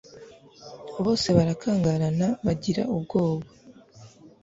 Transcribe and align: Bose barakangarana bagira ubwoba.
Bose 1.03 1.27
barakangarana 1.37 2.27
bagira 2.45 2.83
ubwoba. 2.95 3.47